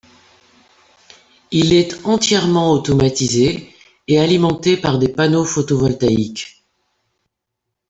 Il 1.51 1.73
est 1.73 2.07
entièrement 2.07 2.71
automatisé 2.71 3.71
et 4.07 4.17
alimenté 4.19 4.75
par 4.75 4.97
des 4.97 5.09
panneaux 5.09 5.45
photovoltaïques. 5.45 6.65